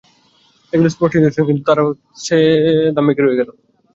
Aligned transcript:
এগুলি 0.73 0.89
স্পষ্ট 0.91 1.13
নিদর্শন, 1.15 1.43
কিন্তু 1.47 1.63
তারা 1.69 1.81
দাম্ভিকই 2.95 3.23
রয়ে 3.23 3.39
গেল। 3.39 3.49